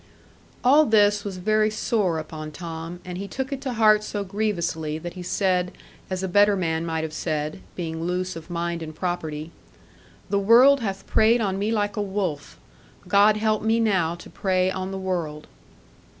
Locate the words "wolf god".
12.01-13.37